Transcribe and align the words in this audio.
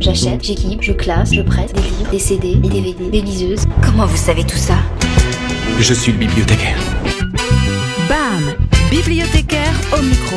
J'achète, 0.00 0.42
j'équipe, 0.42 0.80
je 0.80 0.92
classe, 0.92 1.34
je 1.34 1.42
prête 1.42 1.74
des 1.74 1.82
livres, 1.82 2.10
des 2.10 2.18
CD, 2.18 2.54
des 2.54 2.70
DVD, 2.70 3.10
des 3.10 3.20
liseuses. 3.20 3.66
Comment 3.84 4.06
vous 4.06 4.16
savez 4.16 4.44
tout 4.44 4.56
ça? 4.56 4.76
Je 5.78 5.92
suis 5.92 6.12
le 6.12 6.18
bibliothécaire. 6.18 6.78
BAM 8.08 8.56
Bibliothécaire 8.90 9.74
au 9.92 10.02
micro. 10.02 10.36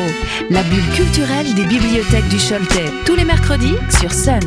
La 0.50 0.62
bulle 0.64 0.86
culturelle 0.94 1.54
des 1.54 1.64
bibliothèques 1.64 2.28
du 2.28 2.36
Choletais. 2.36 2.92
Tous 3.06 3.14
les 3.14 3.24
mercredis 3.24 3.76
sur 3.98 4.12
Sun. 4.12 4.40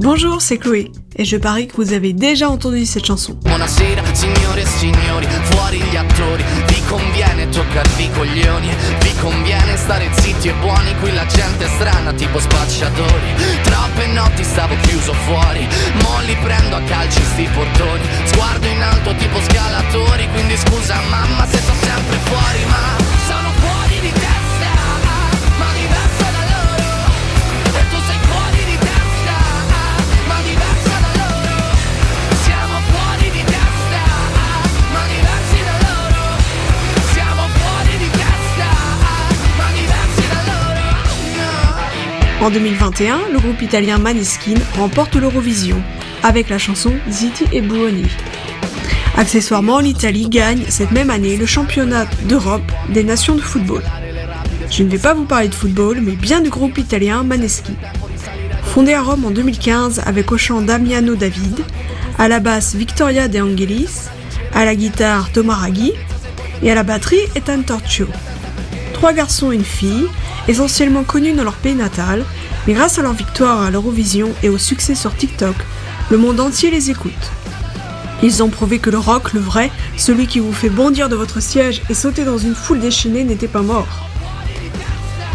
Bonjour, 0.00 0.42
c'est 0.42 0.58
Chloé. 0.58 0.92
Et 1.16 1.24
je 1.24 1.38
parie 1.38 1.66
que 1.66 1.76
vous 1.76 1.94
avez 1.94 2.12
déjà 2.12 2.50
entendu 2.50 2.84
cette 2.84 3.06
chanson. 3.06 3.38
Buonasera 3.42 4.04
signore 4.12 4.58
e 4.58 4.66
signori, 4.66 5.26
fuori 5.44 5.78
gli 5.78 5.96
attori 5.96 6.44
Vi 6.68 6.80
conviene 6.88 7.48
toccarvi 7.48 8.04
i 8.04 8.10
coglioni 8.10 8.68
Vi 8.68 8.74
conviene 8.76 8.97
stare 9.88 10.10
zitti 10.20 10.48
e 10.48 10.52
buoni 10.52 10.94
Qui 10.96 11.14
la 11.14 11.24
gente 11.24 11.64
è 11.64 11.68
strana 11.68 12.12
tipo 12.12 12.38
spacciatori. 12.38 13.34
Troppe 13.62 14.06
notti 14.08 14.44
stavo 14.44 14.74
chiuso 14.82 15.14
fuori 15.14 15.66
Mo 16.02 16.20
En 42.40 42.50
2021, 42.50 43.18
le 43.32 43.38
groupe 43.40 43.62
italien 43.62 43.98
Maneskin 43.98 44.54
remporte 44.76 45.16
l'Eurovision 45.16 45.82
avec 46.22 46.48
la 46.48 46.58
chanson 46.58 46.92
Ziti 47.10 47.44
e 47.52 47.60
Buoni. 47.60 48.04
Accessoirement, 49.16 49.80
l'Italie 49.80 50.28
gagne 50.28 50.62
cette 50.68 50.92
même 50.92 51.10
année 51.10 51.36
le 51.36 51.46
championnat 51.46 52.06
d'Europe 52.28 52.70
des 52.90 53.02
nations 53.02 53.34
de 53.34 53.40
football. 53.40 53.82
Je 54.70 54.84
ne 54.84 54.88
vais 54.88 54.98
pas 54.98 55.14
vous 55.14 55.24
parler 55.24 55.48
de 55.48 55.54
football, 55.54 56.00
mais 56.00 56.12
bien 56.12 56.40
du 56.40 56.48
groupe 56.48 56.78
italien 56.78 57.24
Maneskin. 57.24 57.74
Fondé 58.62 58.94
à 58.94 59.02
Rome 59.02 59.24
en 59.24 59.32
2015 59.32 60.02
avec 60.06 60.30
au 60.30 60.38
chant 60.38 60.60
Damiano 60.60 61.16
David, 61.16 61.64
à 62.18 62.28
la 62.28 62.38
basse 62.38 62.76
Victoria 62.76 63.26
De 63.26 63.40
Angelis, 63.40 64.06
à 64.54 64.64
la 64.64 64.76
guitare 64.76 65.32
Thomas 65.32 65.56
Raggi 65.56 65.92
et 66.62 66.70
à 66.70 66.76
la 66.76 66.84
batterie 66.84 67.18
Ethan 67.34 67.62
Torchio. 67.62 68.06
Trois 68.98 69.12
garçons 69.12 69.52
et 69.52 69.54
une 69.54 69.64
fille, 69.64 70.08
essentiellement 70.48 71.04
connus 71.04 71.32
dans 71.32 71.44
leur 71.44 71.54
pays 71.54 71.76
natal, 71.76 72.24
mais 72.66 72.72
grâce 72.72 72.98
à 72.98 73.02
leur 73.02 73.12
victoire 73.12 73.62
à 73.62 73.70
l'Eurovision 73.70 74.30
et 74.42 74.48
au 74.48 74.58
succès 74.58 74.96
sur 74.96 75.14
TikTok, 75.14 75.54
le 76.10 76.16
monde 76.16 76.40
entier 76.40 76.72
les 76.72 76.90
écoute. 76.90 77.12
Ils 78.24 78.42
ont 78.42 78.48
prouvé 78.48 78.80
que 78.80 78.90
le 78.90 78.98
rock, 78.98 79.34
le 79.34 79.40
vrai, 79.40 79.70
celui 79.96 80.26
qui 80.26 80.40
vous 80.40 80.52
fait 80.52 80.68
bondir 80.68 81.08
de 81.08 81.14
votre 81.14 81.38
siège 81.38 81.80
et 81.88 81.94
sauter 81.94 82.24
dans 82.24 82.38
une 82.38 82.56
foule 82.56 82.80
déchaînée, 82.80 83.22
n'était 83.22 83.46
pas 83.46 83.62
mort. 83.62 83.86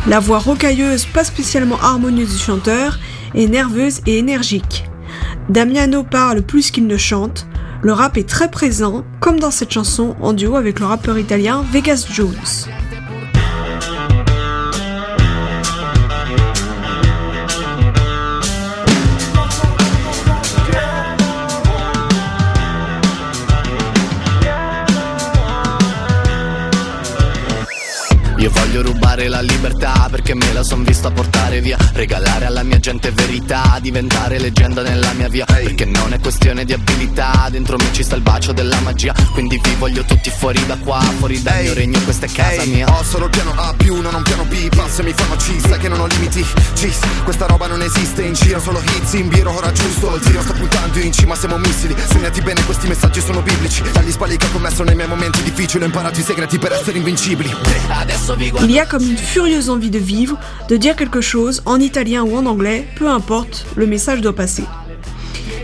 La 0.07 0.19
voix 0.19 0.39
rocailleuse, 0.39 1.05
pas 1.05 1.23
spécialement 1.23 1.79
harmonieuse 1.81 2.33
du 2.33 2.43
chanteur, 2.43 2.99
est 3.33 3.47
nerveuse 3.47 4.01
et 4.05 4.17
énergique. 4.17 4.83
Damiano 5.47 6.03
parle 6.03 6.41
plus 6.41 6.69
qu'il 6.69 6.85
ne 6.85 6.97
chante, 6.97 7.47
le 7.81 7.93
rap 7.93 8.17
est 8.17 8.27
très 8.27 8.51
présent, 8.51 9.05
comme 9.21 9.39
dans 9.39 9.51
cette 9.51 9.71
chanson 9.71 10.17
en 10.19 10.33
duo 10.33 10.57
avec 10.57 10.81
le 10.81 10.85
rappeur 10.85 11.17
italien 11.17 11.63
Vegas 11.71 12.05
Jones. 12.11 12.82
Rubare 29.23 29.29
la 29.29 29.41
libertà 29.41 30.07
perché 30.09 30.35
me 30.35 30.51
la 30.53 30.63
son 30.63 30.83
vista 30.83 31.11
portare 31.11 31.61
via. 31.61 31.77
Regalare 31.93 32.45
alla 32.45 32.63
mia 32.63 32.79
gente 32.79 33.11
verità, 33.11 33.77
diventare 33.81 34.39
leggenda 34.39 34.81
nella 34.81 35.13
mia 35.13 35.27
via. 35.29 35.45
Perché 35.45 35.85
non 35.85 36.13
è 36.13 36.19
questione 36.19 36.65
di 36.65 36.73
abilità, 36.73 37.47
dentro 37.49 37.77
me 37.77 37.85
ci 37.91 38.03
sta 38.03 38.15
il 38.15 38.21
bacio 38.21 38.51
della 38.51 38.79
magia. 38.81 39.13
Quindi 39.31 39.59
vi 39.61 39.75
voglio 39.75 40.03
tutti 40.03 40.29
fuori 40.29 40.63
da 40.65 40.77
qua, 40.77 40.99
fuori 41.17 41.41
dal 41.41 41.61
mio 41.61 41.73
regno, 41.73 41.99
questa 42.01 42.25
è 42.25 42.31
casa 42.31 42.61
Ehi, 42.61 42.69
mia. 42.69 42.87
Ho 42.89 43.03
solo 43.03 43.29
piano 43.29 43.53
A 43.55 43.73
più, 43.75 44.01
non 44.01 44.13
ho 44.13 44.17
un 44.17 44.23
piano 44.23 44.43
B. 44.45 44.75
Pass 44.75 45.01
mi 45.01 45.13
fanno 45.13 45.35
C, 45.35 45.59
sai 45.67 45.79
che 45.79 45.87
non 45.87 45.99
ho 45.99 46.07
limiti. 46.07 46.45
Cis, 46.73 46.99
questa 47.23 47.45
roba 47.45 47.67
non 47.67 47.81
esiste 47.81 48.23
In 48.23 48.33
giro 48.33 48.59
solo 48.59 48.81
hits, 48.81 49.13
in 49.13 49.29
biro 49.29 49.55
ora 49.55 49.71
giusto. 49.71 50.15
Il 50.15 50.21
tiro 50.21 50.41
sta 50.41 50.53
puntando 50.53 50.99
in 50.99 51.11
cima, 51.11 51.35
siamo 51.35 51.57
missili. 51.57 51.95
Segnati 52.07 52.41
bene, 52.41 52.63
questi 52.65 52.87
messaggi 52.87 53.21
sono 53.21 53.41
biblici. 53.41 53.83
Dagli 53.91 54.11
sbagli 54.11 54.37
che 54.37 54.45
ho 54.45 54.51
commesso 54.51 54.72
nei 54.81 54.95
miei 54.95 55.07
momenti 55.07 55.43
difficili 55.43 55.83
Ho 55.83 55.85
imparato 55.85 56.19
i 56.19 56.23
segreti 56.23 56.57
per 56.57 56.71
essere 56.71 56.97
invincibili 56.97 57.53
Adesso 57.89 58.35
vi 58.35 58.49
guardo 58.49 58.65
Il 58.65 58.73
y 58.73 58.79
a 58.79 58.87
comme 58.87 59.05
une 59.05 59.17
furieuse 59.17 59.69
envie 59.69 59.89
de 59.91 59.99
vivre, 59.99 60.37
de 60.67 60.77
dire 60.77 60.95
quelque 60.95 61.21
chose 61.21 61.61
en 61.65 61.79
italien 61.79 62.23
ou 62.23 62.35
en 62.35 62.45
anglais, 62.45 62.87
peu 62.95 63.07
importe, 63.07 63.65
le 63.75 63.85
message 63.85 64.21
doit 64.21 64.33
passer. 64.33 64.63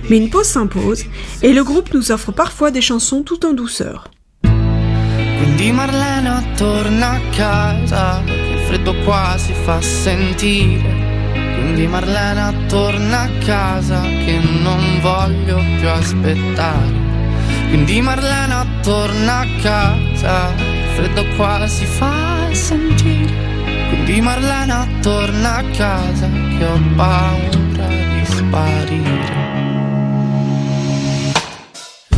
Mais 0.10 0.18
une 0.18 0.30
pause 0.30 0.48
s'impose, 0.48 1.06
et 1.42 1.54
le 1.54 1.64
groupe 1.64 1.94
nous 1.94 2.12
offre 2.12 2.32
parfois 2.32 2.72
des 2.72 2.82
chansons 2.82 3.24
tout 3.24 3.46
en 3.46 3.54
douceur. 3.54 4.10
Quindi 4.42 5.72
Marlena 5.72 6.44
torna 6.58 7.12
a 7.12 7.20
casa, 7.36 8.22
che 8.26 8.54
il 8.54 8.60
freddo 8.68 8.94
qua 9.06 9.36
si 9.38 9.54
fa 9.66 9.82
sentire. 9.82 11.08
Quindi 11.56 11.88
Marlena 11.88 12.54
torna 12.68 13.22
a 13.22 13.30
casa, 13.46 14.02
che 14.02 14.40
non 14.62 15.00
voglio 15.02 15.62
più 15.80 15.88
aspettare. 15.88 17.09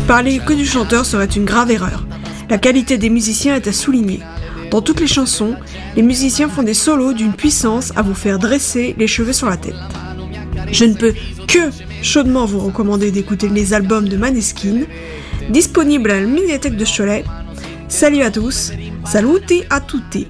Parler 0.08 0.40
que 0.40 0.54
du 0.54 0.66
chanteur 0.66 1.06
serait 1.06 1.26
une 1.26 1.44
grave 1.44 1.70
erreur. 1.70 2.06
La 2.50 2.58
qualité 2.58 2.98
des 2.98 3.10
musiciens 3.10 3.56
est 3.56 3.68
à 3.68 3.74
souligner. 3.74 4.22
Dans 4.72 4.82
toutes 4.82 5.02
les 5.02 5.08
chansons, 5.08 5.58
les 5.98 6.02
musiciens 6.02 6.48
font 6.48 6.64
des 6.64 6.74
solos 6.74 7.12
d'une 7.12 7.34
puissance 7.34 7.92
à 7.98 8.04
vous 8.04 8.16
faire 8.16 8.40
dresser 8.40 8.96
les 8.98 9.08
cheveux 9.08 9.34
sur 9.34 9.50
la 9.50 9.58
tête. 9.58 9.76
Je 10.72 10.86
ne 10.86 10.94
peux 10.94 11.14
que 11.46 11.72
chaudement 12.02 12.46
vous 12.46 12.60
recommander 12.60 13.12
d'écouter 13.12 13.50
les 13.50 13.74
albums 13.74 14.08
de 14.08 14.16
Maneskin, 14.16 14.84
disponibles 15.50 16.12
à 16.12 16.20
la 16.20 16.28
médiathèque 16.28 16.78
de 16.78 16.86
Cholet. 16.86 17.24
Salut 17.88 18.22
à 18.22 18.32
tous, 18.32 18.72
saluti 19.06 19.64
a 19.70 19.82
tutti. 19.82 20.28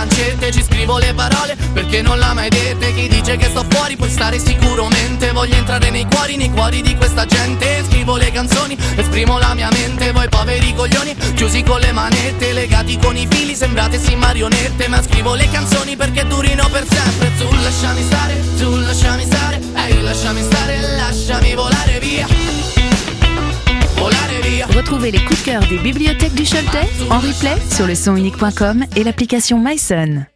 Lancette, 0.00 0.50
ci 0.50 0.62
scrivo 0.62 0.98
le 0.98 1.12
parole 1.14 1.56
perché 1.72 2.00
non 2.02 2.18
l'ha 2.18 2.32
mai 2.32 2.48
dette. 2.48 2.92
Chi 2.94 3.08
dice 3.08 3.36
che 3.36 3.48
sto 3.48 3.64
fuori 3.68 3.96
puoi 3.96 4.10
stare 4.10 4.38
sicuramente. 4.38 5.32
Voglio 5.32 5.56
entrare 5.56 5.90
nei 5.90 6.06
cuori, 6.10 6.36
nei 6.36 6.50
cuori 6.50 6.80
di 6.80 6.94
questa 6.96 7.26
gente. 7.26 7.84
Scrivo 7.86 8.16
le 8.16 8.30
canzoni, 8.32 8.76
esprimo 8.96 9.38
la 9.38 9.54
mia 9.54 9.68
mente. 9.70 10.12
Voi 10.12 10.28
poveri 10.28 10.74
coglioni, 10.74 11.14
chiusi 11.34 11.62
con 11.62 11.80
le 11.80 11.92
manette, 11.92 12.52
legati 12.52 12.98
con 12.98 13.16
i 13.16 13.26
fili, 13.28 13.54
sembrate 13.54 13.98
sì 13.98 14.14
marionette. 14.14 14.88
Ma 14.88 15.02
scrivo 15.02 15.34
le 15.34 15.48
canzoni 15.50 15.96
perché 15.96 16.26
durino 16.26 16.68
per 16.70 16.86
sempre. 16.88 17.30
Tu 17.36 17.48
lasciami 17.62 18.02
stare, 18.02 18.40
tu 18.58 18.76
lasciami 18.76 19.24
stare, 19.24 19.60
ehi 19.86 20.02
lasciami 20.02 20.42
stare, 20.42 20.80
lasciami 20.96 21.54
volare 21.54 21.98
via. 22.00 22.59
Les 25.02 25.18
coups 25.24 25.40
de 25.40 25.44
cœur 25.46 25.62
des 25.68 25.78
bibliothèques 25.78 26.34
du 26.34 26.44
Choletais 26.44 26.86
en 27.10 27.18
replay 27.18 27.56
sur 27.74 27.86
le 27.86 27.94
sonunique.com 27.94 28.84
et 28.94 29.02
l'application 29.02 29.58
MySun. 29.58 30.26